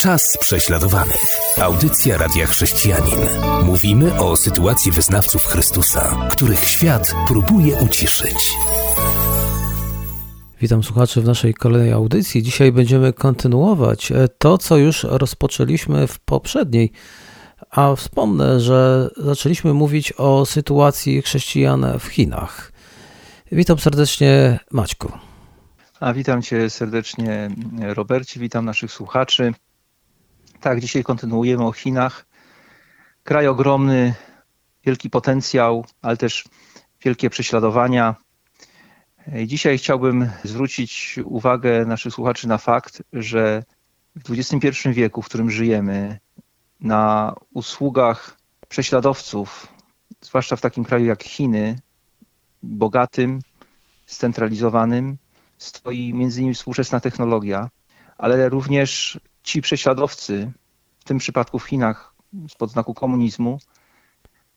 Czas 0.00 0.38
prześladowanych. 0.40 1.36
Audycja 1.62 2.18
Radia 2.18 2.46
Chrześcijanin. 2.46 3.18
Mówimy 3.64 4.20
o 4.20 4.36
sytuacji 4.36 4.92
wyznawców 4.92 5.46
Chrystusa, 5.46 6.28
których 6.32 6.64
świat 6.64 7.12
próbuje 7.28 7.76
uciszyć. 7.76 8.52
Witam 10.60 10.82
słuchaczy 10.82 11.20
w 11.20 11.24
naszej 11.24 11.54
kolejnej 11.54 11.92
audycji. 11.92 12.42
Dzisiaj 12.42 12.72
będziemy 12.72 13.12
kontynuować 13.12 14.12
to, 14.38 14.58
co 14.58 14.76
już 14.76 15.04
rozpoczęliśmy 15.04 16.06
w 16.06 16.18
poprzedniej. 16.18 16.92
A 17.70 17.94
wspomnę, 17.94 18.60
że 18.60 19.10
zaczęliśmy 19.16 19.74
mówić 19.74 20.12
o 20.12 20.46
sytuacji 20.46 21.22
chrześcijan 21.22 21.86
w 21.98 22.04
Chinach. 22.04 22.72
Witam 23.52 23.78
serdecznie, 23.78 24.58
Maćku. 24.70 25.12
A 26.00 26.12
witam 26.12 26.42
cię 26.42 26.70
serdecznie, 26.70 27.50
Robercie, 27.80 28.40
witam 28.40 28.64
naszych 28.64 28.92
słuchaczy. 28.92 29.52
Tak, 30.60 30.80
dzisiaj 30.80 31.04
kontynuujemy 31.04 31.64
o 31.64 31.72
Chinach. 31.72 32.26
Kraj 33.24 33.46
ogromny, 33.46 34.14
wielki 34.84 35.10
potencjał, 35.10 35.84
ale 36.02 36.16
też 36.16 36.44
wielkie 37.04 37.30
prześladowania. 37.30 38.14
Dzisiaj 39.46 39.78
chciałbym 39.78 40.30
zwrócić 40.44 41.18
uwagę 41.24 41.84
naszych 41.86 42.14
słuchaczy 42.14 42.48
na 42.48 42.58
fakt, 42.58 43.02
że 43.12 43.62
w 44.14 44.30
XXI 44.30 44.88
wieku, 44.92 45.22
w 45.22 45.26
którym 45.26 45.50
żyjemy, 45.50 46.18
na 46.80 47.34
usługach 47.54 48.36
prześladowców, 48.68 49.68
zwłaszcza 50.20 50.56
w 50.56 50.60
takim 50.60 50.84
kraju 50.84 51.06
jak 51.06 51.22
Chiny, 51.22 51.78
bogatym, 52.62 53.40
scentralizowanym, 54.06 55.16
stoi 55.58 56.14
między 56.14 56.40
innymi 56.40 56.54
współczesna 56.54 57.00
technologia, 57.00 57.68
ale 58.18 58.48
również 58.48 59.20
ci 59.42 59.62
prześladowcy, 59.62 60.52
w 60.98 61.04
tym 61.04 61.18
przypadku 61.18 61.58
w 61.58 61.64
Chinach 61.64 62.14
spod 62.48 62.70
znaku 62.70 62.94
komunizmu, 62.94 63.58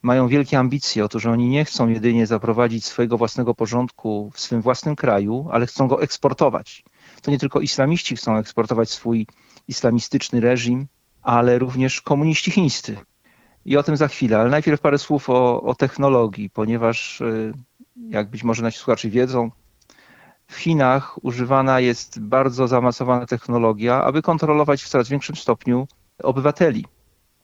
mają 0.01 0.27
wielkie 0.27 0.59
ambicje. 0.59 1.05
Otóż 1.05 1.25
oni 1.25 1.49
nie 1.49 1.65
chcą 1.65 1.89
jedynie 1.89 2.27
zaprowadzić 2.27 2.85
swojego 2.85 3.17
własnego 3.17 3.55
porządku 3.55 4.31
w 4.33 4.39
swym 4.39 4.61
własnym 4.61 4.95
kraju, 4.95 5.47
ale 5.51 5.65
chcą 5.65 5.87
go 5.87 6.01
eksportować. 6.01 6.83
To 7.21 7.31
nie 7.31 7.39
tylko 7.39 7.59
islamiści 7.59 8.15
chcą 8.15 8.37
eksportować 8.37 8.89
swój 8.89 9.27
islamistyczny 9.67 10.39
reżim, 10.39 10.87
ale 11.21 11.59
również 11.59 12.01
komuniści 12.01 12.51
chińscy. 12.51 12.97
I 13.65 13.77
o 13.77 13.83
tym 13.83 13.97
za 13.97 14.07
chwilę, 14.07 14.39
ale 14.39 14.49
najpierw 14.49 14.81
parę 14.81 14.97
słów 14.97 15.29
o, 15.29 15.61
o 15.61 15.75
technologii, 15.75 16.49
ponieważ 16.49 17.21
y, 17.21 17.53
jak 18.09 18.29
być 18.29 18.43
może 18.43 18.63
nasi 18.63 18.77
słuchacze 18.77 19.09
wiedzą, 19.09 19.51
w 20.53 20.57
Chinach 20.57 21.25
używana 21.25 21.79
jest 21.79 22.19
bardzo 22.19 22.67
zaawansowana 22.67 23.25
technologia, 23.25 24.03
aby 24.03 24.21
kontrolować 24.21 24.83
w 24.83 24.89
coraz 24.89 25.09
większym 25.09 25.35
stopniu 25.35 25.87
obywateli. 26.23 26.85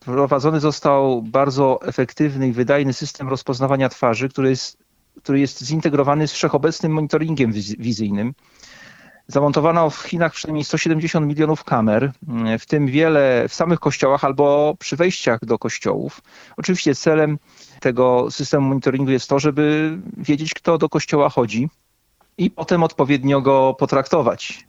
Wprowadzony 0.02 0.60
został 0.60 1.22
bardzo 1.22 1.80
efektywny 1.82 2.48
i 2.48 2.52
wydajny 2.52 2.94
system 2.94 3.30
rozpoznawania 3.30 3.90
twarzy, 3.90 4.30
który 4.30 4.50
jest, 4.50 4.78
który 5.18 5.40
jest 5.40 5.64
zintegrowany 5.64 6.28
z 6.28 6.34
wszechobecnym 6.34 6.92
monitoringiem 6.92 7.52
wizyjnym. 7.80 8.34
Zamontowano 9.28 9.90
w 9.90 9.98
Chinach 9.98 10.34
przynajmniej 10.34 10.64
170 10.64 11.28
milionów 11.28 11.64
kamer, 11.64 12.12
w 12.60 12.66
tym 12.66 12.88
wiele 12.88 13.46
w 13.50 13.54
samych 13.54 13.80
kościołach 13.80 14.24
albo 14.24 14.76
przy 14.80 14.96
wejściach 14.96 15.40
do 15.46 15.60
kościołów. 15.60 16.22
Oczywiście 16.58 16.96
celem 16.96 17.40
tego 17.80 18.32
systemu 18.32 18.68
monitoringu 18.68 19.12
jest 19.12 19.30
to, 19.30 19.40
żeby 19.40 19.98
wiedzieć, 20.18 20.54
kto 20.54 20.78
do 20.78 20.90
kościoła 20.90 21.30
chodzi 21.30 21.70
i 22.40 22.52
potem 22.52 22.84
odpowiednio 22.84 23.42
go 23.42 23.76
potraktować. 23.80 24.68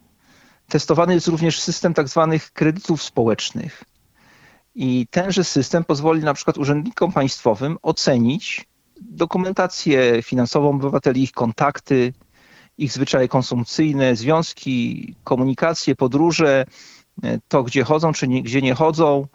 Testowany 0.67 1.13
jest 1.13 1.27
również 1.27 1.61
system 1.61 1.93
tak 1.93 2.07
zwanych 2.07 2.51
kredytów 2.51 3.03
społecznych. 3.03 3.83
I 4.75 5.07
tenże 5.11 5.43
system 5.43 5.83
pozwoli 5.83 6.23
na 6.23 6.33
przykład 6.33 6.57
urzędnikom 6.57 7.11
państwowym 7.11 7.77
ocenić 7.81 8.65
dokumentację 9.01 10.21
finansową 10.23 10.69
obywateli, 10.69 11.23
ich 11.23 11.31
kontakty, 11.31 12.13
ich 12.77 12.91
zwyczaje 12.91 13.27
konsumpcyjne, 13.27 14.15
związki, 14.15 15.15
komunikacje, 15.23 15.95
podróże, 15.95 16.65
to 17.47 17.63
gdzie 17.63 17.83
chodzą, 17.83 18.13
czy 18.13 18.27
nie, 18.27 18.43
gdzie 18.43 18.61
nie 18.61 18.73
chodzą. 18.73 19.27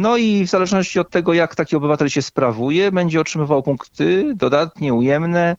No 0.00 0.16
i 0.16 0.46
w 0.46 0.50
zależności 0.50 1.00
od 1.00 1.10
tego, 1.10 1.32
jak 1.34 1.54
taki 1.54 1.76
obywatel 1.76 2.08
się 2.08 2.22
sprawuje, 2.22 2.92
będzie 2.92 3.20
otrzymywał 3.20 3.62
punkty 3.62 4.32
dodatnie, 4.34 4.94
ujemne, 4.94 5.56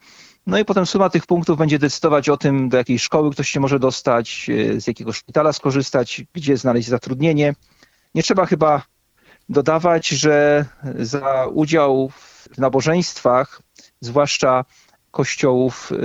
no 0.47 0.59
i 0.59 0.65
potem 0.65 0.85
suma 0.85 1.09
tych 1.09 1.25
punktów 1.25 1.57
będzie 1.57 1.79
decydować 1.79 2.29
o 2.29 2.37
tym, 2.37 2.69
do 2.69 2.77
jakiej 2.77 2.99
szkoły 2.99 3.31
ktoś 3.31 3.49
się 3.49 3.59
może 3.59 3.79
dostać, 3.79 4.49
e, 4.49 4.81
z 4.81 4.87
jakiego 4.87 5.13
szpitala 5.13 5.53
skorzystać, 5.53 6.23
gdzie 6.33 6.57
znaleźć 6.57 6.87
zatrudnienie. 6.87 7.55
Nie 8.15 8.23
trzeba 8.23 8.45
chyba 8.45 8.81
dodawać, 9.49 10.07
że 10.07 10.65
za 10.99 11.47
udział 11.53 12.09
w 12.51 12.57
nabożeństwach, 12.57 13.61
zwłaszcza 14.01 14.65
kościołów 15.11 15.91
e, 15.91 15.95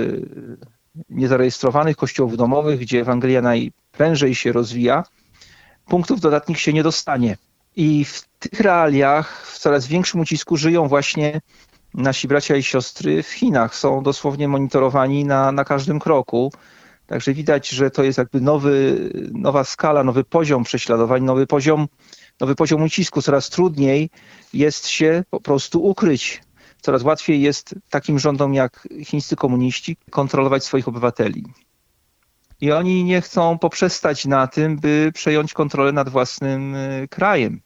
niezarejestrowanych, 1.09 1.97
kościołów 1.97 2.37
domowych, 2.37 2.79
gdzie 2.79 3.01
Ewangelia 3.01 3.41
najprężej 3.41 4.35
się 4.35 4.51
rozwija, 4.51 5.03
punktów 5.85 6.19
dodatnich 6.19 6.59
się 6.59 6.73
nie 6.73 6.83
dostanie. 6.83 7.37
I 7.75 8.05
w 8.05 8.27
tych 8.39 8.59
realiach 8.59 9.47
w 9.47 9.59
coraz 9.59 9.87
większym 9.87 10.19
ucisku 10.19 10.57
żyją 10.57 10.87
właśnie 10.87 11.41
nasi 11.95 12.27
bracia 12.27 12.55
i 12.55 12.63
siostry 12.63 13.23
w 13.23 13.27
Chinach 13.27 13.75
są 13.75 14.03
dosłownie 14.03 14.47
monitorowani 14.47 15.25
na, 15.25 15.51
na 15.51 15.65
każdym 15.65 15.99
kroku. 15.99 16.51
Także 17.07 17.33
widać, 17.33 17.69
że 17.69 17.91
to 17.91 18.03
jest 18.03 18.17
jakby 18.17 18.41
nowy, 18.41 19.09
nowa 19.33 19.63
skala, 19.63 20.03
nowy 20.03 20.23
poziom 20.23 20.63
prześladowań, 20.63 21.23
nowy 21.23 21.47
poziom, 21.47 21.87
nowy 22.41 22.55
poziom 22.55 22.83
ucisku. 22.83 23.21
Coraz 23.21 23.49
trudniej 23.49 24.09
jest 24.53 24.87
się 24.87 25.23
po 25.29 25.41
prostu 25.41 25.83
ukryć. 25.83 26.43
Coraz 26.81 27.03
łatwiej 27.03 27.41
jest 27.41 27.75
takim 27.89 28.19
rządom 28.19 28.53
jak 28.53 28.87
chińscy 29.03 29.35
komuniści 29.35 29.97
kontrolować 30.09 30.63
swoich 30.63 30.87
obywateli. 30.87 31.43
I 32.61 32.71
oni 32.71 33.03
nie 33.03 33.21
chcą 33.21 33.59
poprzestać 33.59 34.25
na 34.25 34.47
tym, 34.47 34.77
by 34.77 35.11
przejąć 35.13 35.53
kontrolę 35.53 35.91
nad 35.91 36.09
własnym 36.09 36.75
y, 36.75 37.07
krajem 37.09 37.61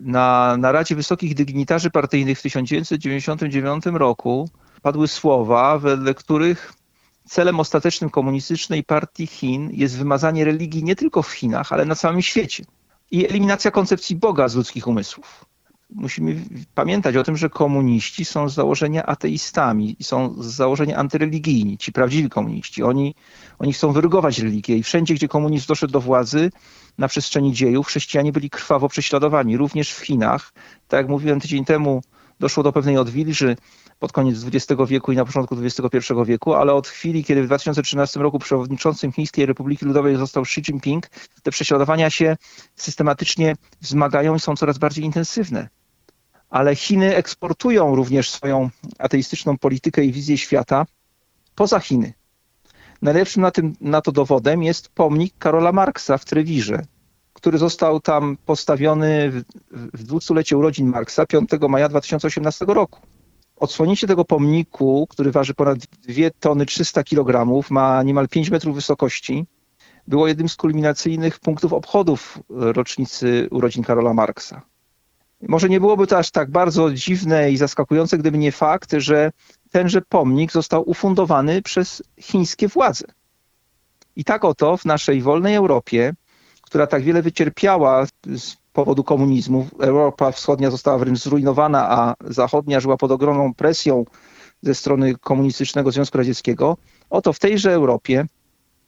na 0.00 0.56
naradzie 0.56 0.96
wysokich 0.96 1.34
dygnitarzy 1.34 1.90
partyjnych 1.90 2.38
w 2.38 2.42
1999 2.42 3.84
roku 3.86 4.50
padły 4.82 5.08
słowa, 5.08 5.78
wedle 5.78 6.14
których 6.14 6.72
celem 7.28 7.60
ostatecznym 7.60 8.10
komunistycznej 8.10 8.84
partii 8.84 9.26
Chin 9.26 9.70
jest 9.72 9.98
wymazanie 9.98 10.44
religii 10.44 10.84
nie 10.84 10.96
tylko 10.96 11.22
w 11.22 11.32
Chinach, 11.32 11.72
ale 11.72 11.84
na 11.84 11.94
całym 11.94 12.22
świecie 12.22 12.64
i 13.10 13.28
eliminacja 13.28 13.70
koncepcji 13.70 14.16
Boga 14.16 14.48
z 14.48 14.54
ludzkich 14.54 14.86
umysłów. 14.86 15.44
Musimy 15.90 16.44
pamiętać 16.74 17.16
o 17.16 17.22
tym, 17.22 17.36
że 17.36 17.50
komuniści 17.50 18.24
są 18.24 18.48
z 18.48 18.54
założenia 18.54 19.06
ateistami 19.06 19.96
są 20.02 20.42
z 20.42 20.46
założenia 20.46 20.96
antyreligijni, 20.96 21.78
ci 21.78 21.92
prawdziwi 21.92 22.28
komuniści. 22.28 22.82
Oni, 22.82 23.14
oni 23.58 23.72
chcą 23.72 23.92
wyrugować 23.92 24.38
religię 24.38 24.76
i 24.76 24.82
wszędzie, 24.82 25.14
gdzie 25.14 25.28
komunizm 25.28 25.66
doszedł 25.68 25.92
do 25.92 26.00
władzy, 26.00 26.50
na 26.98 27.08
przestrzeni 27.08 27.52
dziejów 27.52 27.86
chrześcijanie 27.86 28.32
byli 28.32 28.50
krwawo 28.50 28.88
prześladowani, 28.88 29.56
również 29.56 29.92
w 29.92 30.00
Chinach. 30.00 30.52
Tak 30.88 30.98
jak 30.98 31.08
mówiłem 31.08 31.40
tydzień 31.40 31.64
temu, 31.64 32.02
doszło 32.40 32.62
do 32.62 32.72
pewnej 32.72 32.98
odwilży 32.98 33.56
pod 33.98 34.12
koniec 34.12 34.44
XX 34.44 34.82
wieku 34.88 35.12
i 35.12 35.16
na 35.16 35.24
początku 35.24 35.56
XXI 35.62 36.14
wieku, 36.26 36.54
ale 36.54 36.74
od 36.74 36.88
chwili, 36.88 37.24
kiedy 37.24 37.42
w 37.42 37.46
2013 37.46 38.20
roku 38.20 38.38
przewodniczącym 38.38 39.12
Chińskiej 39.12 39.46
Republiki 39.46 39.84
Ludowej 39.84 40.16
został 40.16 40.42
Xi 40.42 40.60
Jinping, 40.60 41.06
te 41.42 41.50
prześladowania 41.50 42.10
się 42.10 42.36
systematycznie 42.76 43.56
wzmagają 43.80 44.34
i 44.34 44.40
są 44.40 44.56
coraz 44.56 44.78
bardziej 44.78 45.04
intensywne. 45.04 45.68
Ale 46.50 46.76
Chiny 46.76 47.16
eksportują 47.16 47.96
również 47.96 48.30
swoją 48.30 48.70
ateistyczną 48.98 49.58
politykę 49.58 50.04
i 50.04 50.12
wizję 50.12 50.38
świata 50.38 50.86
poza 51.54 51.80
Chiny. 51.80 52.12
Najlepszym 53.02 53.42
na, 53.42 53.50
tym, 53.50 53.72
na 53.80 54.00
to 54.00 54.12
dowodem 54.12 54.62
jest 54.62 54.88
pomnik 54.88 55.34
Karola 55.38 55.72
Marksa 55.72 56.18
w 56.18 56.24
Trewirze, 56.24 56.82
który 57.32 57.58
został 57.58 58.00
tam 58.00 58.36
postawiony 58.46 59.30
w, 59.30 59.42
w 59.70 60.04
dwudziestolecie 60.04 60.56
urodzin 60.56 60.86
Marksa 60.86 61.26
5 61.26 61.50
maja 61.68 61.88
2018 61.88 62.64
roku. 62.68 63.00
Odsłonięcie 63.56 64.06
tego 64.06 64.24
pomniku, 64.24 65.06
który 65.10 65.32
waży 65.32 65.54
ponad 65.54 65.78
2 65.78 66.30
tony 66.40 66.66
300 66.66 67.04
kg, 67.04 67.62
ma 67.70 68.02
niemal 68.02 68.28
5 68.28 68.50
metrów 68.50 68.74
wysokości, 68.74 69.46
było 70.08 70.28
jednym 70.28 70.48
z 70.48 70.56
kulminacyjnych 70.56 71.38
punktów 71.38 71.72
obchodów 71.72 72.38
rocznicy 72.48 73.48
urodzin 73.50 73.84
Karola 73.84 74.14
Marksa. 74.14 74.62
Może 75.42 75.68
nie 75.68 75.80
byłoby 75.80 76.06
to 76.06 76.18
aż 76.18 76.30
tak 76.30 76.50
bardzo 76.50 76.92
dziwne 76.92 77.50
i 77.50 77.56
zaskakujące, 77.56 78.18
gdyby 78.18 78.38
nie 78.38 78.52
fakt, 78.52 78.92
że 78.96 79.32
tenże 79.70 80.02
pomnik 80.02 80.52
został 80.52 80.90
ufundowany 80.90 81.62
przez 81.62 82.02
chińskie 82.20 82.68
władze. 82.68 83.04
I 84.16 84.24
tak 84.24 84.44
oto 84.44 84.76
w 84.76 84.84
naszej 84.84 85.22
wolnej 85.22 85.54
Europie, 85.54 86.14
która 86.62 86.86
tak 86.86 87.02
wiele 87.02 87.22
wycierpiała 87.22 88.06
z 88.26 88.56
powodu 88.76 89.04
komunizmu, 89.04 89.66
Europa 89.80 90.32
Wschodnia 90.32 90.70
została 90.70 90.98
wręcz 90.98 91.18
zrujnowana, 91.18 91.90
a 91.90 92.14
zachodnia 92.20 92.80
żyła 92.80 92.96
pod 92.96 93.10
ogromną 93.10 93.54
presją 93.54 94.04
ze 94.62 94.74
strony 94.74 95.14
komunistycznego 95.14 95.90
Związku 95.90 96.18
Radzieckiego, 96.18 96.76
oto 97.10 97.32
w 97.32 97.38
tejże 97.38 97.72
Europie, 97.72 98.26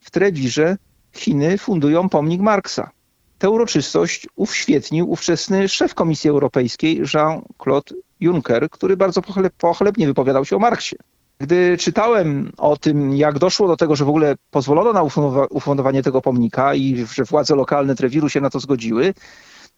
w 0.01 0.11
Trewirze, 0.11 0.77
Chiny 1.13 1.59
fundują 1.59 2.09
pomnik 2.09 2.41
Marksa. 2.41 2.91
tę 3.39 3.51
uroczystość 3.51 4.27
uświetnił 4.37 5.11
ówczesny 5.11 5.69
szef 5.69 5.95
Komisji 5.95 6.31
Europejskiej 6.31 7.03
Jean-Claude 7.15 7.95
Juncker, 8.21 8.71
który 8.71 8.97
bardzo 8.97 9.23
pochlebnie 9.59 10.07
wypowiadał 10.07 10.45
się 10.45 10.57
o 10.57 10.59
Marksie. 10.59 10.97
Gdy 11.41 11.77
czytałem 11.79 12.53
o 12.57 12.77
tym, 12.77 13.17
jak 13.17 13.39
doszło 13.39 13.69
do 13.69 13.77
tego, 13.77 13.97
że 13.97 14.05
w 14.05 14.09
ogóle 14.09 14.35
pozwolono 14.51 14.93
na 14.93 15.03
ufundowanie 15.51 16.03
tego 16.03 16.21
pomnika 16.21 16.75
i 16.75 17.07
że 17.15 17.25
władze 17.25 17.57
lokalne 17.57 17.95
Trewiru 17.95 18.29
się 18.29 18.41
na 18.41 18.51
to 18.51 18.61
zgodziły, 18.61 19.15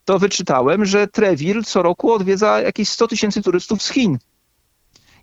to 0.04 0.18
wyczytałem, 0.18 0.84
że 0.84 1.08
Trewil 1.08 1.64
co 1.64 1.82
roku 1.82 2.12
odwiedza 2.12 2.60
jakieś 2.60 2.88
100 2.88 3.08
tysięcy 3.08 3.42
turystów 3.42 3.82
z 3.82 3.90
Chin. 3.90 4.18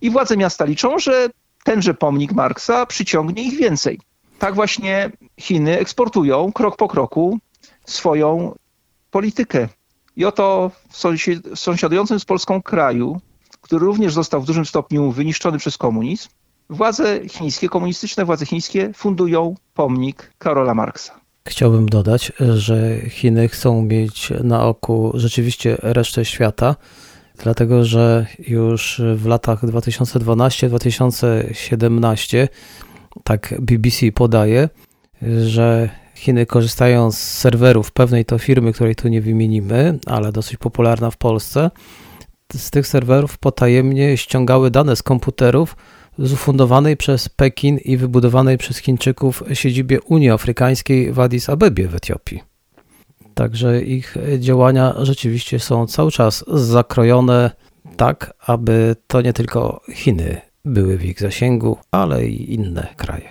I 0.01 0.09
władze 0.09 0.37
miasta 0.37 0.65
liczą, 0.65 0.99
że 0.99 1.29
tenże 1.63 1.93
pomnik 1.93 2.31
Marksa 2.31 2.85
przyciągnie 2.85 3.43
ich 3.43 3.57
więcej. 3.57 3.99
Tak 4.39 4.55
właśnie 4.55 5.11
Chiny 5.39 5.79
eksportują 5.79 6.51
krok 6.51 6.77
po 6.77 6.87
kroku 6.87 7.39
swoją 7.85 8.55
politykę. 9.11 9.67
I 10.15 10.25
oto 10.25 10.71
w 10.89 10.97
sąsiadującym 11.55 12.19
z 12.19 12.25
Polską 12.25 12.61
kraju, 12.61 13.21
który 13.61 13.85
również 13.85 14.13
został 14.13 14.41
w 14.41 14.45
dużym 14.45 14.65
stopniu 14.65 15.11
wyniszczony 15.11 15.57
przez 15.57 15.77
komunizm, 15.77 16.29
władze 16.69 17.29
chińskie, 17.29 17.69
komunistyczne 17.69 18.25
władze 18.25 18.45
chińskie 18.45 18.93
fundują 18.93 19.55
pomnik 19.73 20.33
Karola 20.37 20.73
Marksa. 20.73 21.19
Chciałbym 21.47 21.89
dodać, 21.89 22.31
że 22.55 22.99
Chiny 23.09 23.47
chcą 23.47 23.81
mieć 23.81 24.33
na 24.43 24.65
oku 24.65 25.11
rzeczywiście 25.15 25.77
resztę 25.81 26.25
świata, 26.25 26.75
dlatego 27.37 27.85
że 27.85 28.25
już 28.47 29.01
w 29.15 29.25
latach 29.25 29.63
2012-2017, 29.63 32.47
tak 33.23 33.55
BBC 33.59 34.11
podaje, 34.11 34.69
że 35.47 35.89
Chiny 36.15 36.45
korzystają 36.45 37.11
z 37.11 37.17
serwerów 37.17 37.91
pewnej 37.91 38.25
to 38.25 38.37
firmy, 38.37 38.73
której 38.73 38.95
tu 38.95 39.07
nie 39.07 39.21
wymienimy, 39.21 39.99
ale 40.05 40.31
dosyć 40.31 40.57
popularna 40.57 41.11
w 41.11 41.17
Polsce. 41.17 41.71
Z 42.55 42.71
tych 42.71 42.87
serwerów 42.87 43.37
potajemnie 43.37 44.17
ściągały 44.17 44.71
dane 44.71 44.95
z 44.95 45.03
komputerów 45.03 45.75
z 46.19 46.33
ufundowanej 46.33 46.97
przez 46.97 47.29
Pekin 47.29 47.77
i 47.77 47.97
wybudowanej 47.97 48.57
przez 48.57 48.77
Chińczyków 48.77 49.43
siedzibie 49.53 50.01
Unii 50.01 50.29
Afrykańskiej 50.29 51.13
w 51.13 51.19
Addis 51.19 51.49
Abebie 51.49 51.87
w 51.87 51.95
Etiopii. 51.95 52.43
Także 53.33 53.81
ich 53.81 54.15
działania 54.39 54.93
rzeczywiście 54.97 55.59
są 55.59 55.87
cały 55.87 56.11
czas 56.11 56.45
zakrojone 56.47 57.51
tak, 57.97 58.33
aby 58.39 58.95
to 59.07 59.21
nie 59.21 59.33
tylko 59.33 59.81
Chiny 59.93 60.41
były 60.65 60.97
w 60.97 61.05
ich 61.05 61.19
zasięgu, 61.19 61.77
ale 61.91 62.25
i 62.25 62.53
inne 62.53 62.87
kraje. 62.97 63.29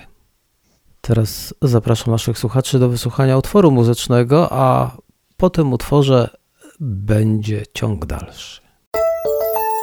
Teraz 1.01 1.55
zapraszam 1.63 2.13
naszych 2.13 2.39
słuchaczy 2.39 2.79
do 2.79 2.89
wysłuchania 2.89 3.39
utworu 3.39 3.71
muzycznego, 3.71 4.49
a 4.51 4.97
po 5.37 5.51
tym 5.51 5.73
utworze 5.73 6.37
będzie 6.81 7.63
ciąg 7.75 8.07
dalszy. 8.07 8.66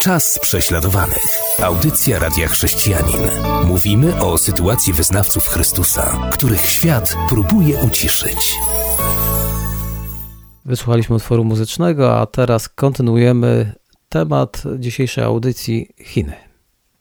Czas 0.04 0.40
prześladowanych. 0.40 1.38
Audycja 1.62 2.20
Radia 2.20 2.48
Chrześcijanin. 2.48 3.22
Mówimy 3.66 4.22
o 4.22 4.38
sytuacji 4.38 4.94
wyznawców 4.94 5.48
Chrystusa, 5.48 6.30
których 6.34 6.66
świat 6.66 7.16
próbuje 7.30 7.78
uciszyć. 7.78 8.56
Wysłuchaliśmy 10.66 11.16
utworu 11.16 11.44
muzycznego, 11.44 12.20
a 12.20 12.26
teraz 12.26 12.70
kontynuujemy 12.70 13.74
temat 14.10 14.64
dzisiejszej 14.80 15.24
audycji 15.24 15.90
Chiny. 16.02 16.34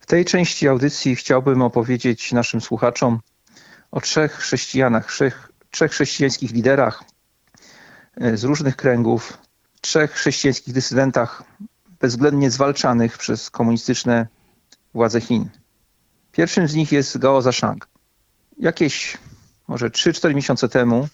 W 0.01 0.07
tej 0.07 0.25
części 0.25 0.69
audycji 0.69 1.17
chciałbym 1.17 1.63
opowiedzieć 1.63 2.33
naszym 2.33 2.61
słuchaczom 2.61 3.21
o 3.91 4.01
trzech 4.01 4.33
chrześcijanach, 4.33 5.13
trzech, 5.13 5.53
trzech 5.71 5.93
chrześcijańskich 5.93 6.53
liderach 6.53 7.05
e, 8.21 8.37
z 8.37 8.45
różnych 8.45 8.77
kręgów, 8.77 9.39
trzech 9.81 10.13
chrześcijańskich 10.13 10.75
dysydentach 10.75 11.43
bezwzględnie 12.03 12.51
zwalczanych 12.51 13.19
przez 13.19 13.51
komunistyczne 13.51 14.27
władze 14.95 15.21
Chin. 15.21 15.49
Pierwszym 16.33 16.69
z 16.69 16.75
nich 16.75 16.93
jest 16.93 17.19
Gao 17.19 17.43
Zashang. 17.43 17.89
Jakieś 18.59 19.19
może 19.69 19.91
3-4 19.91 20.35
miesiące 20.35 20.69
temu 20.69 21.09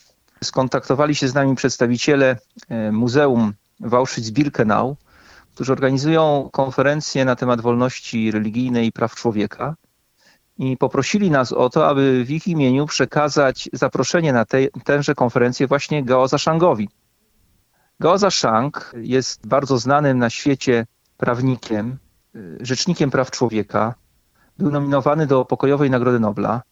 skontaktowali 0.44 1.14
się 1.14 1.29
z 1.29 1.35
nami 1.35 1.56
przedstawiciele 1.56 2.37
e, 2.69 2.93
Muzeum 2.93 3.52
w 3.81 3.94
Auschwitz-Birkenau, 3.94 4.94
którzy 5.55 5.73
organizują 5.73 6.49
konferencję 6.52 7.25
na 7.25 7.37
temat 7.37 7.61
wolności 7.61 8.31
religijnej 8.31 8.87
i 8.87 8.93
praw 8.93 9.14
człowieka 9.14 9.75
i 10.58 10.76
poprosili 10.76 11.31
nas 11.31 11.52
o 11.52 11.70
to, 11.70 11.88
aby 11.88 12.25
w 12.25 12.31
ich 12.31 12.46
imieniu 12.46 12.87
przekazać 12.87 13.69
zaproszenie 13.73 14.32
na 14.32 14.44
tej, 14.44 14.70
tęże 14.84 15.14
konferencję 15.14 15.67
właśnie 15.67 16.05
Gao 16.05 16.29
Zashangowi. 16.29 16.88
Gao 18.00 18.18
Zashang 18.18 18.92
jest 18.96 19.46
bardzo 19.46 19.78
znanym 19.78 20.18
na 20.18 20.30
świecie 20.30 20.86
prawnikiem, 21.16 21.98
y, 22.34 22.58
rzecznikiem 22.60 23.10
praw 23.10 23.30
człowieka. 23.30 23.94
Był 24.58 24.70
nominowany 24.70 25.26
do 25.26 25.44
Pokojowej 25.44 25.90
Nagrody 25.90 26.20
Nobla, 26.20 26.62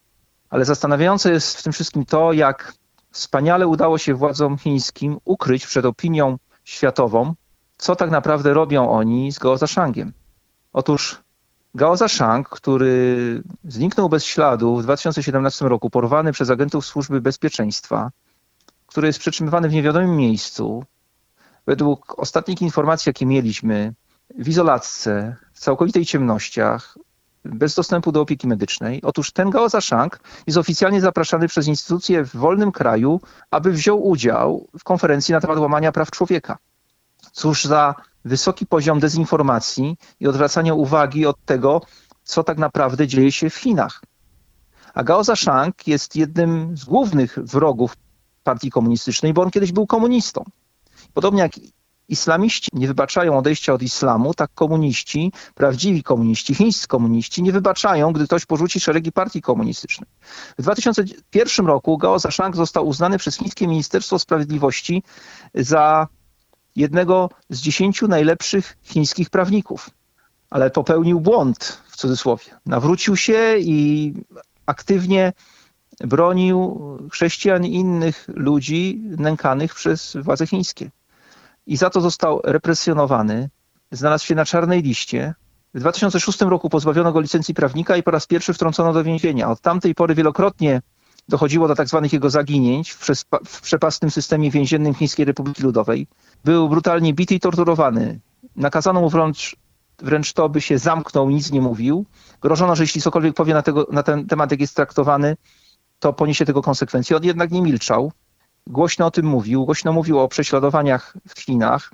ale 0.51 0.65
zastanawiające 0.65 1.33
jest 1.33 1.57
w 1.59 1.63
tym 1.63 1.73
wszystkim 1.73 2.05
to, 2.05 2.33
jak 2.33 2.75
wspaniale 3.11 3.67
udało 3.67 3.99
się 3.99 4.15
władzom 4.15 4.59
chińskim 4.59 5.19
ukryć 5.25 5.67
przed 5.67 5.85
opinią 5.85 6.39
światową, 6.65 7.35
co 7.79 7.97
tak 7.97 8.11
naprawdę 8.11 8.55
robią 8.55 8.91
oni 8.91 9.33
z 9.33 9.39
Gao 9.39 9.57
Zashangiem. 9.57 10.13
Otóż 10.73 11.23
Gao 11.75 11.97
Zashang, 11.97 12.49
który 12.49 13.43
zniknął 13.65 14.09
bez 14.09 14.25
śladu 14.25 14.77
w 14.77 14.83
2017 14.83 15.69
roku, 15.69 15.91
porwany 15.91 16.33
przez 16.33 16.51
agentów 16.51 16.87
Służby 16.87 17.21
Bezpieczeństwa, 17.21 18.11
który 18.87 19.07
jest 19.07 19.19
przetrzymywany 19.19 19.69
w 19.69 19.73
niewiadomym 19.73 20.17
miejscu, 20.17 20.85
według 21.67 22.19
ostatnich 22.19 22.63
informacji, 22.63 23.09
jakie 23.09 23.27
mieliśmy, 23.27 23.95
w 24.39 24.49
izolatce, 24.49 25.37
w 25.53 25.61
całkowitej 25.61 26.07
ciemnościach, 26.07 26.99
bez 27.45 27.75
dostępu 27.75 28.13
do 28.13 28.21
opieki 28.21 28.49
medycznej. 28.49 29.03
Otóż 29.03 29.33
ten 29.33 29.51
Gao 29.51 29.69
Zashang 29.69 30.21
jest 30.47 30.59
oficjalnie 30.59 31.01
zapraszany 31.01 31.49
przez 31.49 31.67
instytucje 31.67 32.25
w 32.25 32.37
wolnym 32.37 32.73
kraju, 32.73 33.21
aby 33.51 33.73
wziął 33.73 34.07
udział 34.09 34.69
w 34.79 34.85
konferencji 34.85 35.33
na 35.33 35.41
temat 35.41 35.59
łamania 35.59 35.93
praw 35.93 36.11
człowieka. 36.11 36.59
Cóż 37.33 37.65
za 37.65 37.95
wysoki 38.25 38.67
poziom 38.67 39.01
dezinformacji 39.01 39.97
i 40.21 40.29
odwracania 40.29 40.75
uwagi 40.75 41.27
od 41.27 41.45
tego, 41.45 41.81
co 42.25 42.45
tak 42.45 42.59
naprawdę 42.59 43.07
dzieje 43.07 43.33
się 43.33 43.51
w 43.51 43.57
Chinach. 43.57 44.03
A 44.95 45.05
Gao 45.05 45.25
Zashang 45.25 45.87
jest 45.87 46.17
jednym 46.17 46.77
z 46.77 46.85
głównych 46.85 47.39
wrogów 47.39 47.97
partii 48.45 48.71
komunistycznej, 48.71 49.33
bo 49.33 49.43
on 49.43 49.51
kiedyś 49.51 49.73
był 49.73 49.87
komunistą. 49.87 50.45
Podobnie 51.15 51.43
jak 51.43 51.53
islamiści 52.09 52.71
nie 52.73 52.87
wybaczają 52.87 53.39
odejścia 53.39 53.73
od 53.73 53.83
islamu, 53.83 54.35
tak 54.35 54.51
komuniści, 54.55 55.33
prawdziwi 55.55 56.03
komuniści, 56.03 56.55
chińscy 56.55 56.89
komuniści 56.89 57.43
nie 57.43 57.53
wybaczają, 57.53 58.13
gdy 58.13 58.25
ktoś 58.25 58.47
porzuci 58.47 58.81
szeregi 58.81 59.13
partii 59.13 59.43
komunistycznych. 59.43 60.09
W 60.59 60.63
2001 60.63 61.67
roku 61.67 61.99
Gao 61.99 62.19
Zashang 62.19 62.57
został 62.57 62.89
uznany 62.89 63.19
przez 63.19 63.37
chińskie 63.37 63.69
Ministerstwo 63.69 64.19
Sprawiedliwości 64.19 65.03
za 65.55 66.09
jednego 66.77 67.31
z 67.51 67.61
dziesięciu 67.61 68.09
najlepszych 68.09 68.77
chińskich 68.83 69.31
prawników. 69.31 69.91
Ale 70.51 70.71
popełnił 70.71 71.21
błąd, 71.21 71.83
w 71.89 71.97
cudzysłowie. 71.97 72.45
Nawrócił 72.67 73.17
się 73.17 73.57
i 73.59 74.15
aktywnie 74.67 75.33
bronił 76.01 76.81
chrześcijan 77.13 77.65
i 77.65 77.75
innych 77.75 78.29
ludzi 78.29 79.03
nękanych 79.19 79.75
przez 79.75 80.17
władze 80.21 80.47
chińskie. 80.47 80.91
I 81.67 81.77
za 81.77 81.91
to 81.91 82.01
został 82.01 82.41
represjonowany, 82.45 83.51
znalazł 83.91 84.27
się 84.27 84.35
na 84.35 84.45
czarnej 84.45 84.83
liście. 84.83 85.35
W 85.75 85.81
2006 85.81 86.41
roku 86.41 86.71
pozbawiono 86.71 87.13
go 87.13 87.21
licencji 87.21 87.55
prawnika 87.55 87.97
i 87.97 88.03
po 88.03 88.11
raz 88.11 88.27
pierwszy 88.27 88.55
wtrącono 88.55 88.93
do 88.93 89.05
więzienia. 89.05 89.51
Od 89.51 89.61
tamtej 89.61 89.95
pory 89.95 90.15
wielokrotnie 90.15 90.83
dochodziło 91.29 91.69
do 91.69 91.75
tak 91.75 91.89
zwanych 91.89 92.13
jego 92.13 92.31
zaginięć 92.31 92.93
w, 92.93 93.07
w 93.47 93.61
przepastnym 93.61 94.11
systemie 94.11 94.51
więziennym 94.51 94.95
Chińskiej 94.95 95.25
Republiki 95.25 95.63
Ludowej. 95.63 96.07
Był 96.45 96.69
brutalnie 96.69 97.15
bity 97.15 97.35
i 97.35 97.41
torturowany. 97.41 98.21
Nakazano 98.57 99.01
mu 99.01 99.11
wręcz, 99.11 99.57
wręcz 99.99 100.33
to, 100.33 100.49
by 100.49 100.61
się 100.61 100.79
zamknął, 100.79 101.31
nic 101.31 101.53
nie 101.53 101.61
mówił. 101.61 102.07
Grożono, 102.41 102.77
że 102.77 102.83
jeśli 102.83 103.01
cokolwiek 103.01 103.35
powie 103.35 103.55
na, 103.55 103.63
tego, 103.63 103.87
na 103.93 104.03
ten 104.03 104.27
temat, 104.27 104.51
jak 104.51 104.61
jest 104.61 104.77
traktowany, 104.77 105.37
to 105.99 106.13
poniesie 106.13 106.45
tego 106.45 106.63
konsekwencje. 106.63 107.17
On 107.17 107.25
jednak 107.25 107.51
nie 107.51 107.63
milczał. 107.63 108.13
Głośno 108.67 109.07
o 109.07 109.11
tym 109.11 109.27
mówił, 109.27 109.65
głośno 109.65 109.93
mówił 109.93 110.21
o 110.21 110.29
prześladowaniach 110.29 111.17
w 111.29 111.41
Chinach, 111.41 111.93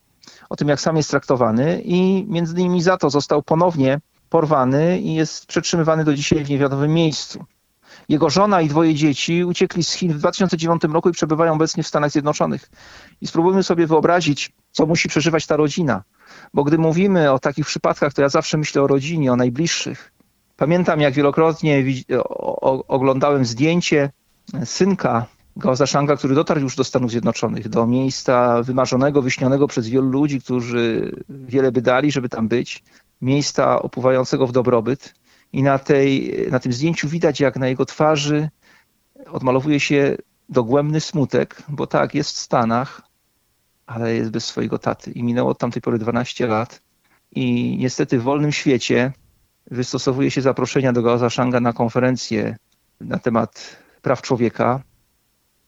o 0.51 0.57
tym, 0.57 0.69
jak 0.69 0.81
sam 0.81 0.97
jest 0.97 1.11
traktowany 1.11 1.83
i 1.85 2.27
między 2.29 2.61
innymi 2.61 2.83
za 2.83 2.97
to 2.97 3.11
został 3.11 3.43
ponownie 3.43 4.01
porwany 4.29 4.99
i 5.01 5.15
jest 5.15 5.47
przetrzymywany 5.47 6.05
do 6.05 6.15
dzisiaj 6.15 6.45
w 6.45 6.51
niewiadomym 6.51 6.95
miejscu. 6.95 7.45
Jego 8.09 8.31
żona 8.31 8.61
i 8.61 8.69
dwoje 8.69 8.95
dzieci 8.95 9.45
uciekli 9.45 9.85
z 9.85 9.93
Chin 9.93 10.13
w 10.13 10.19
2009 10.19 10.83
roku 10.85 11.09
i 11.09 11.13
przebywają 11.13 11.53
obecnie 11.53 11.83
w 11.83 11.87
Stanach 11.87 12.11
Zjednoczonych. 12.11 12.71
I 13.21 13.27
spróbujmy 13.27 13.63
sobie 13.63 13.87
wyobrazić, 13.87 14.53
co 14.71 14.87
musi 14.87 15.09
przeżywać 15.09 15.47
ta 15.47 15.57
rodzina. 15.57 16.03
Bo 16.55 16.65
gdy 16.65 16.79
mówimy 16.79 17.33
o 17.33 17.39
takich 17.39 17.67
przypadkach, 17.67 18.13
to 18.13 18.23
ja 18.23 18.29
zawsze 18.29 18.59
myślę 18.59 18.83
o 18.83 18.87
rodzinie, 18.87 19.33
o 19.33 19.37
najbliższych. 19.37 20.12
Pamiętam, 20.63 21.01
jak 21.01 21.15
wielokrotnie 21.15 21.85
oglądałem 22.89 23.45
zdjęcie 23.45 24.11
synka 24.65 25.27
Gao 25.57 25.77
Zashanga, 25.77 26.17
który 26.17 26.35
dotarł 26.35 26.61
już 26.61 26.77
do 26.77 26.85
Stanów 26.85 27.11
Zjednoczonych, 27.11 27.69
do 27.69 27.87
miejsca 27.87 28.63
wymarzonego, 28.63 29.23
wyśnionego 29.23 29.67
przez 29.67 29.89
wielu 29.89 30.11
ludzi, 30.11 30.41
którzy 30.41 31.13
wiele 31.29 31.73
by 31.73 31.83
dali, 31.83 32.13
żeby 32.13 32.29
tam 32.29 32.49
być, 32.49 32.85
miejsca 33.23 33.83
opływającego 33.83 34.47
w 34.47 34.53
dobrobyt. 34.53 35.15
I 35.53 35.63
na, 35.63 35.79
tej, 35.79 36.37
na 36.51 36.59
tym 36.59 36.73
zdjęciu 36.73 37.09
widać, 37.09 37.41
jak 37.41 37.57
na 37.57 37.69
jego 37.69 37.87
twarzy 37.87 38.49
odmalowuje 39.27 39.81
się 39.81 40.17
dogłębny 40.49 41.01
smutek, 41.01 41.63
bo 41.69 41.87
tak, 41.87 42.15
jest 42.15 42.31
w 42.31 42.39
Stanach, 42.39 43.03
ale 43.87 44.15
jest 44.15 44.31
bez 44.31 44.45
swojego 44.45 44.79
taty. 44.79 45.11
I 45.11 45.23
minęło 45.23 45.51
od 45.51 45.59
tamtej 45.59 45.83
pory 45.83 45.99
12 45.99 46.47
lat. 46.47 46.83
I 47.33 47.77
niestety 47.81 48.19
w 48.19 48.23
wolnym 48.23 48.53
świecie 48.53 49.13
wystosowuje 49.71 50.31
się 50.31 50.43
zaproszenia 50.43 50.93
do 50.93 51.03
Gao 51.03 51.31
Shanga 51.31 51.61
na 51.61 51.73
konferencję 51.73 52.57
na 53.01 53.19
temat 53.19 53.77
praw 54.03 54.23
człowieka, 54.23 54.83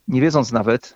nie 0.07 0.21
wiedząc 0.21 0.51
nawet, 0.51 0.95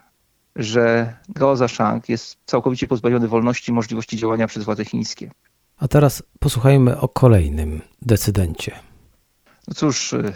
że 0.56 1.14
Gao 1.30 1.68
Shang 1.68 2.10
jest 2.10 2.38
całkowicie 2.46 2.88
pozbawiony 2.88 3.28
wolności 3.28 3.72
i 3.72 3.74
możliwości 3.74 4.18
działania 4.18 4.48
przez 4.48 4.64
władze 4.64 4.86
chińskie. 4.86 5.32
A 5.78 5.88
teraz 5.88 6.24
posłuchajmy 6.40 7.00
o 7.00 7.08
kolejnym 7.08 7.82
decydencie. 8.02 8.80
No 9.68 9.74
cóż, 9.74 10.14
y, 10.14 10.34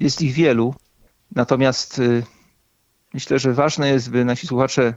jest 0.00 0.22
ich 0.22 0.32
wielu, 0.32 0.74
natomiast 1.34 1.98
y, 1.98 2.22
myślę, 3.14 3.38
że 3.38 3.52
ważne 3.52 3.88
jest, 3.88 4.10
by 4.10 4.24
nasi 4.24 4.46
słuchacze 4.46 4.94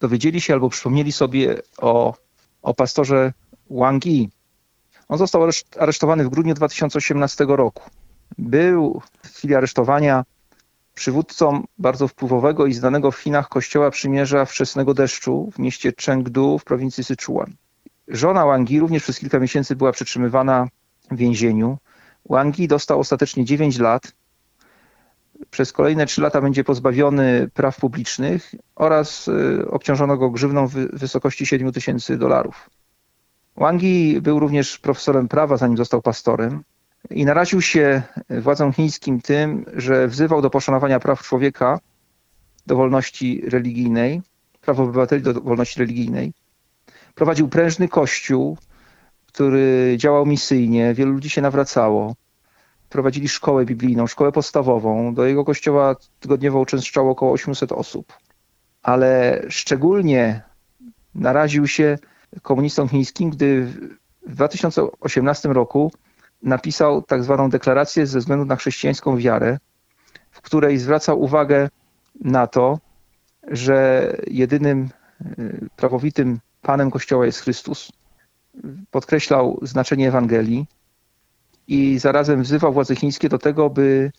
dowiedzieli 0.00 0.40
się 0.40 0.54
albo 0.54 0.68
przypomnieli 0.68 1.12
sobie 1.12 1.62
o, 1.78 2.14
o 2.62 2.74
pastorze 2.74 3.32
Wang 3.70 4.06
Yi. 4.06 4.30
On 5.10 5.18
został 5.18 5.42
aresztowany 5.78 6.24
w 6.24 6.28
grudniu 6.28 6.54
2018 6.54 7.44
roku. 7.48 7.90
Był 8.38 9.02
w 9.22 9.28
chwili 9.28 9.54
aresztowania 9.54 10.24
przywódcą 10.94 11.64
bardzo 11.78 12.08
wpływowego 12.08 12.66
i 12.66 12.72
znanego 12.72 13.10
w 13.10 13.18
Chinach 13.18 13.48
kościoła 13.48 13.90
przymierza 13.90 14.44
wczesnego 14.44 14.94
deszczu 14.94 15.50
w 15.52 15.58
mieście 15.58 15.92
Chengdu 16.04 16.58
w 16.58 16.64
prowincji 16.64 17.04
Sichuan. 17.04 17.52
Żona 18.08 18.46
Wang 18.46 18.70
Yi 18.70 18.80
również 18.80 19.02
przez 19.02 19.18
kilka 19.18 19.38
miesięcy 19.38 19.76
była 19.76 19.92
przetrzymywana 19.92 20.68
w 21.10 21.16
więzieniu. 21.16 21.78
Wang 22.28 22.58
Yi 22.58 22.68
dostał 22.68 23.00
ostatecznie 23.00 23.44
9 23.44 23.78
lat. 23.78 24.12
Przez 25.50 25.72
kolejne 25.72 26.06
3 26.06 26.20
lata 26.20 26.40
będzie 26.40 26.64
pozbawiony 26.64 27.50
praw 27.54 27.76
publicznych 27.76 28.54
oraz 28.76 29.28
y, 29.28 29.70
obciążono 29.70 30.16
go 30.16 30.30
grzywną 30.30 30.66
w 30.66 30.74
wysokości 30.74 31.46
7 31.46 31.72
tysięcy 31.72 32.18
dolarów. 32.18 32.70
Wang 33.60 33.82
Yi 33.82 34.20
był 34.20 34.38
również 34.38 34.78
profesorem 34.78 35.28
prawa, 35.28 35.56
zanim 35.56 35.76
został 35.76 36.02
pastorem 36.02 36.64
i 37.10 37.24
naraził 37.24 37.62
się 37.62 38.02
władzom 38.30 38.72
chińskim 38.72 39.20
tym, 39.20 39.64
że 39.74 40.08
wzywał 40.08 40.42
do 40.42 40.50
poszanowania 40.50 41.00
praw 41.00 41.22
człowieka, 41.22 41.78
do 42.66 42.76
wolności 42.76 43.42
religijnej, 43.48 44.22
praw 44.60 44.80
obywateli 44.80 45.22
do 45.22 45.34
wolności 45.34 45.80
religijnej. 45.80 46.32
Prowadził 47.14 47.48
prężny 47.48 47.88
kościół, 47.88 48.58
który 49.26 49.94
działał 49.96 50.26
misyjnie, 50.26 50.94
wielu 50.94 51.12
ludzi 51.12 51.30
się 51.30 51.42
nawracało. 51.42 52.14
Prowadzili 52.88 53.28
szkołę 53.28 53.64
biblijną, 53.64 54.06
szkołę 54.06 54.32
podstawową. 54.32 55.14
Do 55.14 55.24
jego 55.24 55.44
kościoła 55.44 55.96
tygodniowo 56.20 56.60
uczęszczało 56.60 57.10
około 57.10 57.32
800 57.32 57.72
osób. 57.72 58.12
Ale 58.82 59.42
szczególnie 59.48 60.42
naraził 61.14 61.66
się 61.66 61.98
komunistom 62.42 62.88
chińskim, 62.88 63.30
gdy 63.30 63.66
w 64.26 64.34
2018 64.34 65.48
roku 65.48 65.92
napisał 66.42 67.02
tak 67.02 67.24
zwaną 67.24 67.50
deklarację 67.50 68.06
ze 68.06 68.18
względu 68.18 68.44
na 68.44 68.56
chrześcijańską 68.56 69.16
wiarę, 69.16 69.58
w 70.30 70.40
której 70.40 70.78
zwracał 70.78 71.20
uwagę 71.20 71.68
na 72.20 72.46
to, 72.46 72.78
że 73.48 74.06
jedynym 74.26 74.88
y, 75.38 75.68
prawowitym 75.76 76.40
Panem 76.62 76.90
Kościoła 76.90 77.26
jest 77.26 77.40
Chrystus. 77.40 77.92
Podkreślał 78.90 79.58
znaczenie 79.62 80.08
Ewangelii 80.08 80.66
i 81.68 81.98
zarazem 81.98 82.42
wzywał 82.42 82.72
władze 82.72 82.96
chińskie 82.96 83.28
do 83.28 83.38
tego, 83.38 83.70
by 83.70 84.12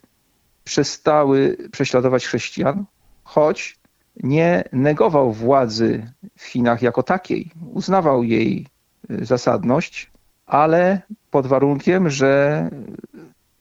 przestały 0.63 1.57
prześladować 1.71 2.27
chrześcijan, 2.27 2.85
choć 3.23 3.80
nie 4.15 4.63
negował 4.71 5.33
władzy 5.33 6.11
w 6.37 6.43
Chinach 6.43 6.81
jako 6.81 7.03
takiej. 7.03 7.51
Uznawał 7.73 8.23
jej 8.23 8.67
y, 9.11 9.25
zasadność, 9.25 10.11
ale 10.45 11.01
pod 11.31 11.47
warunkiem, 11.47 12.09
że 12.09 12.69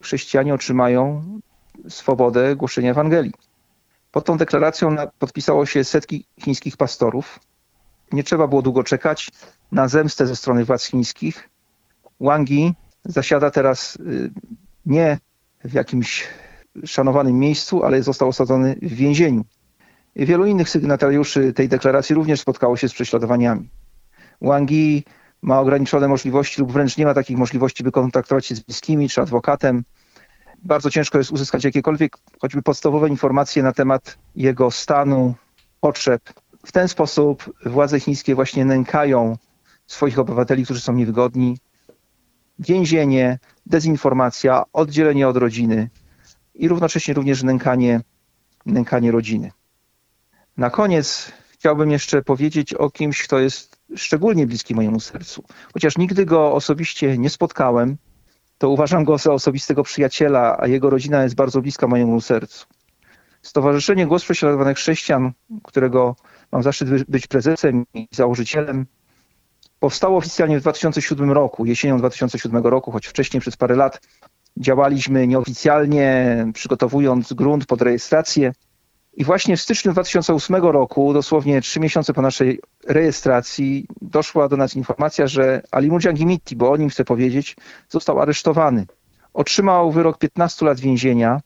chrześcijanie 0.01 0.53
otrzymają 0.53 1.23
swobodę 1.89 2.55
głoszenia 2.55 2.91
Ewangelii. 2.91 3.33
Pod 4.11 4.25
tą 4.25 4.37
deklaracją 4.37 4.95
podpisało 5.19 5.65
się 5.65 5.83
setki 5.83 6.25
chińskich 6.39 6.77
pastorów. 6.77 7.39
Nie 8.11 8.23
trzeba 8.23 8.47
było 8.47 8.61
długo 8.61 8.83
czekać 8.83 9.29
na 9.71 9.87
zemstę 9.87 10.27
ze 10.27 10.35
strony 10.35 10.65
władz 10.65 10.85
chińskich. 10.85 11.49
Wang 12.19 12.49
Yi 12.49 12.73
zasiada 13.05 13.51
teraz 13.51 13.95
y, 13.95 14.31
nie 14.85 15.17
w 15.63 15.73
jakimś 15.73 16.27
szanowanym 16.85 17.39
miejscu, 17.39 17.83
ale 17.83 18.03
został 18.03 18.29
osadzony 18.29 18.75
w 18.81 18.93
więzieniu. 18.93 19.45
Wielu 20.15 20.45
innych 20.45 20.69
sygnatariuszy 20.69 21.53
tej 21.53 21.69
deklaracji 21.69 22.15
również 22.15 22.41
spotkało 22.41 22.77
się 22.77 22.89
z 22.89 22.93
prześladowaniami. 22.93 23.69
Wang 24.41 24.71
Yi 24.71 25.03
ma 25.41 25.59
ograniczone 25.59 26.07
możliwości 26.07 26.61
lub 26.61 26.71
wręcz 26.71 26.97
nie 26.97 27.05
ma 27.05 27.13
takich 27.13 27.37
możliwości, 27.37 27.83
by 27.83 27.91
kontaktować 27.91 28.45
się 28.45 28.55
z 28.55 28.59
bliskimi 28.59 29.09
czy 29.09 29.21
adwokatem. 29.21 29.83
Bardzo 30.63 30.89
ciężko 30.89 31.17
jest 31.17 31.31
uzyskać 31.31 31.63
jakiekolwiek, 31.63 32.17
choćby 32.39 32.61
podstawowe 32.61 33.09
informacje 33.09 33.63
na 33.63 33.71
temat 33.71 34.17
jego 34.35 34.71
stanu, 34.71 35.35
potrzeb. 35.79 36.21
W 36.65 36.71
ten 36.71 36.87
sposób 36.87 37.53
władze 37.65 37.99
chińskie 37.99 38.35
właśnie 38.35 38.65
nękają 38.65 39.37
swoich 39.87 40.19
obywateli, 40.19 40.65
którzy 40.65 40.81
są 40.81 40.93
niewygodni. 40.93 41.57
Więzienie, 42.59 43.39
dezinformacja, 43.65 44.63
oddzielenie 44.73 45.27
od 45.27 45.37
rodziny 45.37 45.89
i 46.55 46.67
równocześnie 46.67 47.13
również 47.13 47.43
nękanie, 47.43 48.01
nękanie 48.65 49.11
rodziny. 49.11 49.51
Na 50.57 50.69
koniec 50.69 51.31
chciałbym 51.51 51.91
jeszcze 51.91 52.21
powiedzieć 52.21 52.73
o 52.73 52.89
kimś, 52.89 53.23
kto 53.23 53.39
jest 53.39 53.77
szczególnie 53.95 54.47
bliski 54.47 54.75
mojemu 54.75 54.99
sercu. 54.99 55.43
Chociaż 55.73 55.97
nigdy 55.97 56.25
go 56.25 56.53
osobiście 56.53 57.17
nie 57.17 57.29
spotkałem, 57.29 57.97
to 58.57 58.69
uważam 58.69 59.03
go 59.03 59.17
za 59.17 59.33
osobistego 59.33 59.83
przyjaciela, 59.83 60.57
a 60.59 60.67
jego 60.67 60.89
rodzina 60.89 61.23
jest 61.23 61.35
bardzo 61.35 61.61
bliska 61.61 61.87
mojemu 61.87 62.21
sercu. 62.21 62.65
Stowarzyszenie 63.41 64.07
Głos 64.07 64.23
Prześladowanych 64.23 64.77
Chrześcijan, 64.77 65.31
którego 65.63 66.15
mam 66.51 66.63
zaszczyt 66.63 67.03
być 67.03 67.27
prezesem 67.27 67.85
i 67.93 68.07
założycielem, 68.11 68.85
powstało 69.79 70.17
oficjalnie 70.17 70.57
w 70.57 70.61
2007 70.61 71.31
roku, 71.31 71.65
jesienią 71.65 71.97
2007 71.97 72.63
roku, 72.63 72.91
choć 72.91 73.07
wcześniej 73.07 73.41
przez 73.41 73.57
parę 73.57 73.75
lat 73.75 74.01
działaliśmy 74.57 75.27
nieoficjalnie, 75.27 76.37
przygotowując 76.53 77.33
grunt 77.33 77.65
pod 77.65 77.81
rejestrację. 77.81 78.53
I 79.21 79.23
właśnie 79.23 79.57
w 79.57 79.61
styczniu 79.61 79.91
2008 79.91 80.55
roku, 80.55 81.13
dosłownie 81.13 81.61
trzy 81.61 81.79
miesiące 81.79 82.13
po 82.13 82.21
naszej 82.21 82.59
rejestracji, 82.87 83.87
doszła 84.01 84.47
do 84.47 84.57
nas 84.57 84.75
informacja, 84.75 85.27
że 85.27 85.61
Ali 85.71 85.91
Mujangimiti, 85.91 86.55
bo 86.55 86.71
o 86.71 86.77
nim 86.77 86.89
chcę 86.89 87.05
powiedzieć, 87.05 87.55
został 87.89 88.19
aresztowany. 88.19 88.85
Otrzymał 89.33 89.91
wyrok 89.91 90.17
15 90.17 90.65
lat 90.65 90.79
więzienia 90.79 91.41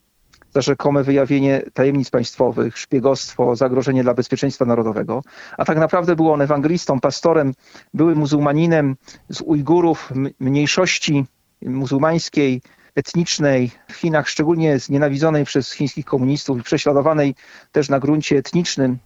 za 0.54 0.60
rzekome 0.60 1.02
wyjawienie 1.02 1.62
tajemnic 1.74 2.10
państwowych, 2.10 2.78
szpiegostwo, 2.78 3.56
zagrożenie 3.56 4.02
dla 4.02 4.14
bezpieczeństwa 4.14 4.64
narodowego. 4.64 5.22
A 5.58 5.64
tak 5.64 5.78
naprawdę 5.78 6.16
był 6.16 6.32
on 6.32 6.42
ewangelistą, 6.42 7.00
pastorem, 7.00 7.54
byłym 7.94 8.18
muzułmaninem 8.18 8.96
z 9.28 9.40
Ujgurów, 9.40 10.12
mniejszości 10.40 11.24
muzułmańskiej, 11.62 12.62
etnicznej 12.96 13.70
w 13.88 13.94
Chinach, 13.94 14.28
szczególnie 14.28 14.78
znienawidzonej 14.78 15.44
przez 15.44 15.72
chińskich 15.72 16.04
komunistów 16.04 16.58
i 16.58 16.62
prześladowanej 16.62 17.34
też 17.72 17.88
na 17.88 18.00
gruncie 18.00 18.38
etnicznym. 18.38 18.98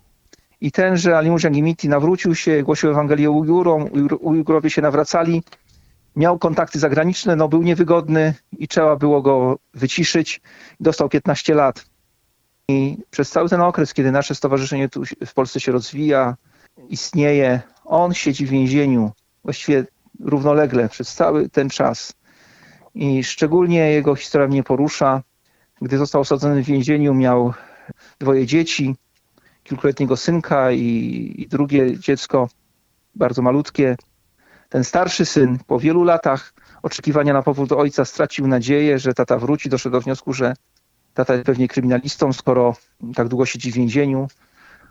I 0.61 0.73
tenże 0.73 1.19
Ali 1.19 1.31
Mujahimiti 1.31 1.89
nawrócił 1.89 2.35
się, 2.35 2.63
głosił 2.63 2.91
Ewangelię 2.91 3.31
Ujgurom, 3.31 3.89
Ujgurowie 4.21 4.71
się 4.71 4.83
nawracali, 4.83 5.43
miał 6.17 6.39
kontakty 6.39 6.79
zagraniczne, 6.79 7.37
no 7.37 7.49
był 7.49 7.63
niewygodny 7.63 8.35
i 8.59 8.69
trzeba 8.69 8.97
było 8.97 9.23
go 9.23 9.59
wyciszyć. 9.75 10.41
Dostał 10.81 11.09
15 11.09 11.55
lat. 11.55 11.85
I 12.69 12.99
przez 13.11 13.31
cały 13.31 13.49
ten 13.49 13.61
okres, 13.61 13.95
kiedy 13.95 14.13
nasze 14.13 14.35
stowarzyszenie 14.35 14.89
tu 14.89 15.03
w 15.27 15.35
Polsce 15.35 15.61
się 15.61 15.73
rozwija, 15.73 16.37
istnieje, 16.89 17.61
on 17.85 18.15
siedzi 18.15 18.47
w 18.47 18.51
więzieniu 18.51 19.13
właściwie 19.45 19.85
równolegle 20.21 20.89
przez 20.89 21.15
cały 21.15 21.49
ten 21.49 21.71
czas. 21.71 22.20
I 22.95 23.25
szczególnie 23.25 23.91
jego 23.91 24.17
historia 24.17 24.49
mnie 24.49 24.63
porusza. 24.63 25.23
Gdy 25.83 25.99
został 25.99 26.21
osadzony 26.21 26.63
w 26.63 26.67
więzieniu, 26.67 27.15
miał 27.15 27.53
dwoje 28.19 28.47
dzieci, 28.47 28.95
kilkuletniego 29.65 30.17
synka 30.17 30.73
i, 30.73 31.35
i 31.39 31.49
drugie 31.49 31.99
dziecko, 31.99 32.49
bardzo 33.15 33.43
malutkie. 33.43 33.97
Ten 34.69 34.85
starszy 34.85 35.27
syn 35.27 35.59
po 35.67 35.79
wielu 35.79 36.05
latach 36.05 36.55
oczekiwania 36.83 37.33
na 37.33 37.43
powrót 37.43 37.73
ojca 37.73 38.05
stracił 38.05 38.47
nadzieję, 38.47 38.99
że 38.99 39.15
tata 39.15 39.39
wróci, 39.39 39.69
doszedł 39.69 39.93
do 39.93 40.01
wniosku, 40.01 40.33
że 40.33 40.55
tata 41.15 41.35
jest 41.35 41.47
pewnie 41.47 41.69
kryminalistą, 41.69 42.33
skoro 42.33 42.77
tak 43.15 43.29
długo 43.29 43.47
siedzi 43.47 43.73
w 43.73 43.75
więzieniu. 43.75 44.29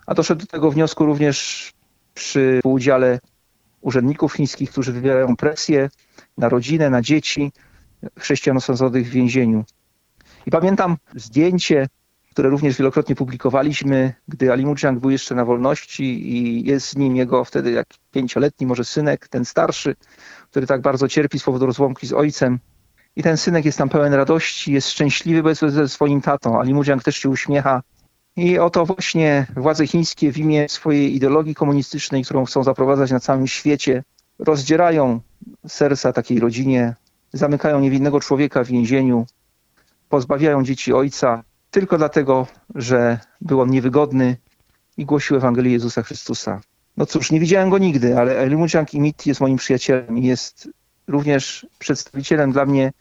A 0.06 0.14
doszedł 0.14 0.42
do 0.42 0.48
tego 0.48 0.72
wniosku 0.72 1.06
również 1.06 1.70
przy 2.14 2.60
udziale 2.64 3.20
urzędników 3.82 4.34
chińskich, 4.34 4.72
którzy 4.72 4.94
wywierają 4.94 5.36
presję 5.36 5.90
na 6.38 6.50
rodzinę, 6.50 6.90
na 6.90 7.02
dzieci 7.02 7.52
chrześcijan 8.20 8.58
osadzonych 8.58 9.08
w 9.08 9.10
więzieniu. 9.10 9.64
I 10.46 10.52
pamiętam 10.52 10.98
zdjęcie, 11.16 11.88
które 12.32 12.50
również 12.50 12.78
wielokrotnie 12.78 13.16
publikowaliśmy, 13.16 14.14
gdy 14.28 14.52
Ali 14.52 14.66
Mujiang 14.66 15.00
był 15.00 15.10
jeszcze 15.10 15.36
na 15.36 15.46
wolności 15.46 16.36
i 16.36 16.66
jest 16.68 16.90
z 16.90 16.96
nim 16.96 17.16
jego 17.16 17.46
wtedy 17.46 17.72
jak 17.72 17.88
pięcioletni 18.12 18.68
może 18.68 18.86
synek, 18.86 19.28
ten 19.28 19.46
starszy, 19.46 19.96
który 20.52 20.68
tak 20.68 20.82
bardzo 20.82 21.08
cierpi 21.08 21.40
z 21.40 21.44
powodu 21.44 21.66
rozłąki 21.66 22.08
z 22.08 22.14
ojcem. 22.14 22.60
I 23.16 23.24
ten 23.24 23.38
synek 23.38 23.66
jest 23.66 23.78
tam 23.78 23.90
pełen 23.90 24.14
radości, 24.14 24.74
jest 24.74 24.90
szczęśliwy 24.90 25.56
ze 25.56 25.90
swoim 25.90 26.22
tatą. 26.22 26.60
Ali 26.60 26.74
Mujiang 26.74 27.04
też 27.04 27.18
się 27.18 27.30
uśmiecha. 27.30 27.82
I 28.36 28.60
oto 28.60 28.86
właśnie 28.86 29.48
władze 29.56 29.88
chińskie 29.88 30.32
w 30.32 30.38
imię 30.38 30.70
swojej 30.70 31.16
ideologii 31.16 31.56
komunistycznej, 31.56 32.24
którą 32.24 32.46
chcą 32.46 32.64
zaprowadzać 32.64 33.12
na 33.12 33.20
całym 33.20 33.48
świecie, 33.48 34.04
rozdzierają 34.40 35.22
serca 35.68 36.14
takiej 36.14 36.40
rodzinie, 36.40 36.96
zamykają 37.34 37.80
niewinnego 37.80 38.20
człowieka 38.20 38.64
w 38.64 38.68
więzieniu, 38.68 39.26
pozbawiają 40.10 40.64
dzieci 40.64 40.94
ojca 40.94 41.44
tylko 41.72 41.98
dlatego, 41.98 42.48
że 42.76 43.20
był 43.42 43.62
on 43.62 43.70
niewygodny 43.70 44.38
i 44.98 45.06
głosił 45.06 45.38
Ewangelię 45.38 45.72
Jezusa 45.72 46.04
Chrystusa. 46.04 46.62
No 46.98 47.06
cóż, 47.06 47.32
nie 47.32 47.40
widziałem 47.40 47.70
go 47.70 47.78
nigdy, 47.78 48.18
ale 48.18 48.38
Elimudziang 48.38 48.94
Imit 48.94 49.26
jest 49.26 49.42
moim 49.42 49.58
przyjacielem 49.58 50.18
i 50.18 50.26
jest 50.26 50.70
również 51.08 51.68
przedstawicielem 51.80 52.52
dla 52.52 52.66
mnie 52.66 52.92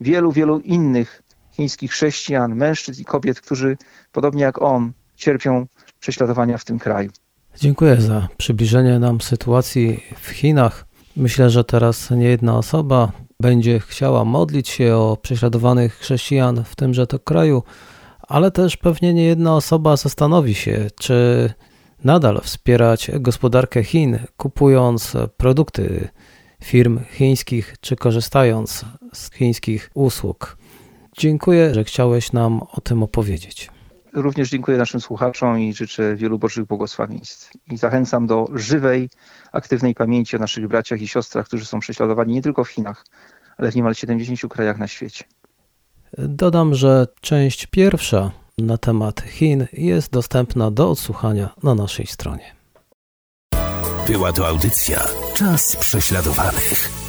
wielu, 0.00 0.32
wielu 0.32 0.58
innych 0.58 1.22
chińskich 1.52 1.90
chrześcijan, 1.90 2.54
mężczyzn 2.54 3.02
i 3.02 3.04
kobiet, 3.04 3.40
którzy 3.40 3.76
podobnie 4.12 4.42
jak 4.42 4.62
on 4.62 4.92
cierpią 5.16 5.66
prześladowania 6.00 6.58
w 6.58 6.64
tym 6.64 6.78
kraju. 6.78 7.10
Dziękuję 7.56 7.96
za 8.00 8.28
przybliżenie 8.36 8.98
nam 8.98 9.20
sytuacji 9.20 10.04
w 10.20 10.28
Chinach. 10.28 10.86
Myślę, 11.16 11.50
że 11.50 11.64
teraz 11.64 12.10
nie 12.10 12.28
jedna 12.28 12.56
osoba 12.58 13.12
będzie 13.40 13.80
chciała 13.80 14.24
modlić 14.24 14.68
się 14.68 14.96
o 14.96 15.18
prześladowanych 15.22 15.94
chrześcijan 15.94 16.64
w 16.64 16.76
tymże 16.76 17.06
to 17.06 17.18
kraju, 17.18 17.62
ale 18.28 18.50
też 18.50 18.76
pewnie 18.76 19.14
nie 19.14 19.24
jedna 19.24 19.56
osoba 19.56 19.96
zastanowi 19.96 20.54
się, 20.54 20.90
czy 21.00 21.50
nadal 22.04 22.40
wspierać 22.42 23.10
gospodarkę 23.14 23.84
Chin, 23.84 24.18
kupując 24.36 25.16
produkty 25.36 26.08
firm 26.64 27.00
chińskich, 27.12 27.76
czy 27.80 27.96
korzystając 27.96 28.84
z 29.12 29.32
chińskich 29.32 29.90
usług. 29.94 30.56
Dziękuję, 31.18 31.74
że 31.74 31.84
chciałeś 31.84 32.32
nam 32.32 32.62
o 32.72 32.80
tym 32.80 33.02
opowiedzieć. 33.02 33.70
Również 34.12 34.50
dziękuję 34.50 34.78
naszym 34.78 35.00
słuchaczom 35.00 35.60
i 35.60 35.74
życzę 35.74 36.16
wielu 36.16 36.38
Bożych 36.38 36.64
błogosławieństw. 36.64 37.52
I 37.70 37.76
zachęcam 37.76 38.26
do 38.26 38.46
żywej, 38.54 39.10
aktywnej 39.52 39.94
pamięci 39.94 40.36
o 40.36 40.38
naszych 40.38 40.68
braciach 40.68 41.02
i 41.02 41.08
siostrach, 41.08 41.46
którzy 41.46 41.66
są 41.66 41.80
prześladowani 41.80 42.34
nie 42.34 42.42
tylko 42.42 42.64
w 42.64 42.68
Chinach, 42.68 43.06
ale 43.58 43.72
w 43.72 43.76
niemal 43.76 43.94
70 43.94 44.52
krajach 44.52 44.78
na 44.78 44.86
świecie. 44.86 45.24
Dodam, 46.18 46.74
że 46.74 47.06
część 47.20 47.66
pierwsza 47.66 48.30
na 48.58 48.78
temat 48.78 49.20
Chin 49.20 49.66
jest 49.72 50.12
dostępna 50.12 50.70
do 50.70 50.90
odsłuchania 50.90 51.50
na 51.62 51.74
naszej 51.74 52.06
stronie. 52.06 52.54
Była 54.06 54.32
to 54.32 54.46
audycja 54.48 55.00
Czas 55.34 55.76
prześladowanych. 55.76 56.99